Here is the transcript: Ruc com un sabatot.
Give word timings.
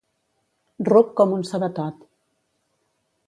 Ruc 0.87 1.11
com 1.19 1.35
un 1.37 1.45
sabatot. 1.51 2.01